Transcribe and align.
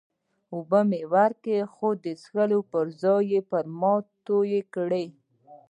اوبه 0.53 0.79
مې 0.89 1.01
ورکړې، 1.13 1.57
خو 1.73 1.87
ده 2.01 2.01
د 2.15 2.17
څښلو 2.21 2.59
پر 2.71 2.85
ځای 3.01 3.37
پر 3.49 3.63
ملا 3.79 3.95
توی 4.25 4.59
کړې. 4.75 5.05